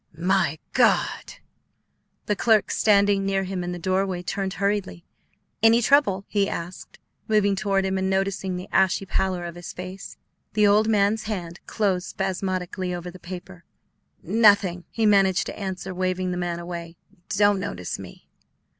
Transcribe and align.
"My 0.17 0.57
God!" 0.73 1.33
The 2.25 2.35
clerk 2.35 2.71
standing 2.71 3.23
near 3.23 3.43
him 3.43 3.63
in 3.63 3.71
the 3.71 3.77
doorway 3.77 4.23
turned 4.23 4.53
hurriedly. 4.55 5.05
"Any 5.61 5.79
trouble?" 5.79 6.25
he 6.27 6.49
asked, 6.49 6.97
moving 7.27 7.55
toward 7.55 7.85
him 7.85 7.99
and 7.99 8.09
noticing 8.09 8.55
the 8.55 8.67
ashy 8.71 9.05
pallor 9.05 9.45
of 9.45 9.53
his 9.53 9.71
face. 9.73 10.17
The 10.53 10.65
old 10.65 10.87
man's 10.87 11.25
hand 11.25 11.59
closed 11.67 12.07
spasmodically 12.07 12.95
over 12.95 13.11
the 13.11 13.19
paper. 13.19 13.63
"Nothing," 14.23 14.85
he 14.89 15.05
managed 15.05 15.45
to 15.45 15.59
answer, 15.59 15.93
waving 15.93 16.31
the 16.31 16.35
man 16.35 16.57
away; 16.57 16.97
"don't 17.29 17.59
notice 17.59 17.99
me." 17.99 18.27